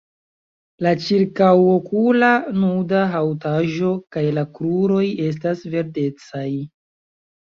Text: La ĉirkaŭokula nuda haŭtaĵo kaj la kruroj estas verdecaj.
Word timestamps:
La 0.85 0.91
ĉirkaŭokula 1.07 2.29
nuda 2.63 3.01
haŭtaĵo 3.15 3.91
kaj 4.15 4.23
la 4.39 4.45
kruroj 4.55 5.03
estas 5.27 5.61
verdecaj. 5.75 6.47